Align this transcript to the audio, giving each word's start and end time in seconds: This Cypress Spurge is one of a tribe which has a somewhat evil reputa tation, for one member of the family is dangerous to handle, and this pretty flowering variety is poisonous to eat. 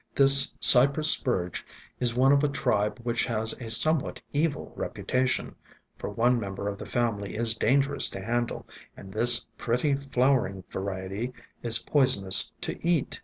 This 0.15 0.51
Cypress 0.59 1.11
Spurge 1.11 1.63
is 1.99 2.15
one 2.15 2.31
of 2.31 2.43
a 2.43 2.47
tribe 2.49 2.97
which 3.03 3.23
has 3.25 3.53
a 3.61 3.69
somewhat 3.69 4.19
evil 4.33 4.73
reputa 4.75 5.05
tation, 5.25 5.53
for 5.95 6.09
one 6.09 6.39
member 6.39 6.67
of 6.67 6.79
the 6.79 6.87
family 6.87 7.35
is 7.35 7.53
dangerous 7.53 8.09
to 8.09 8.19
handle, 8.19 8.65
and 8.97 9.13
this 9.13 9.45
pretty 9.59 9.93
flowering 9.93 10.63
variety 10.71 11.33
is 11.61 11.77
poisonous 11.83 12.51
to 12.61 12.83
eat. 12.83 13.19